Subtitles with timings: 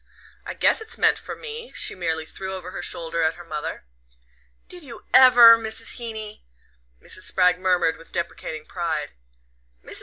[0.47, 3.83] "I guess it's meant for me," she merely threw over her shoulder at her mother.
[4.67, 5.97] "Did you EVER, Mrs.
[5.97, 6.43] Heeny?"
[6.99, 7.21] Mrs.
[7.21, 9.11] Spragg murmured with deprecating pride.
[9.85, 9.99] Mrs.